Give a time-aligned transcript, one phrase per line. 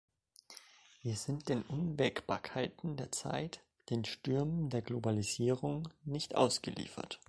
[1.03, 3.61] Wir sind den Unwägbarkeiten der Zeit,
[3.91, 7.19] den Stürmen der Globalisierung nicht ausgeliefert.